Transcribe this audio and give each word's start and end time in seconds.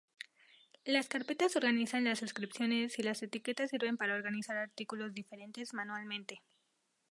Las 0.83 1.07
carpetas 1.09 1.55
organizan 1.55 2.05
las 2.05 2.17
suscripciones 2.17 2.97
y 2.97 3.03
las 3.03 3.21
etiquetas 3.21 3.69
sirven 3.69 3.97
para 3.97 4.15
organizar 4.15 4.57
artículos 4.57 5.13
diferentes 5.13 5.75
manualmente. 5.75 6.41